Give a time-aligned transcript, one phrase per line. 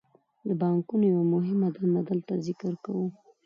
[0.47, 3.07] د بانکونو یوه مهمه دنده دلته ذکر کوو